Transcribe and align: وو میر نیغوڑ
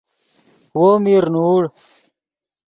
وو 0.79 0.91
میر 1.03 1.23
نیغوڑ 1.33 1.63